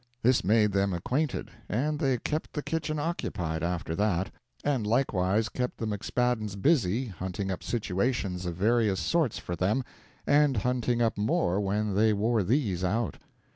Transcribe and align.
This 0.23 0.43
made 0.43 0.71
them 0.71 0.93
acquainted, 0.95 1.51
and 1.69 1.99
they 1.99 2.17
kept 2.17 2.53
the 2.53 2.63
kitchen 2.63 2.97
occupied 2.97 3.61
after 3.61 3.93
that, 3.97 4.31
and 4.63 4.87
likewise 4.87 5.47
kept 5.47 5.77
the 5.77 5.85
McSpaddens 5.85 6.59
busy 6.59 7.09
hunting 7.09 7.51
up 7.51 7.61
situations 7.61 8.47
of 8.47 8.55
various 8.55 8.99
sorts 8.99 9.37
for 9.37 9.55
them, 9.55 9.83
and 10.25 10.57
hunting 10.57 11.03
up 11.03 11.19
more 11.19 11.59
when 11.61 11.93
they 11.93 12.13
wore 12.13 12.41
these 12.41 12.83
out. 12.83 13.17